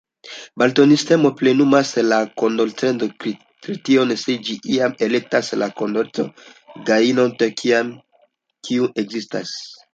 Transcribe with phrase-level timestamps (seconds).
[0.61, 7.97] Balotsistemo plenumas la Kondorcet-kriterion, se ĝi ĉiam elektas la Kondorcet-gajninton, kiam
[8.69, 9.57] tiu ekzistas.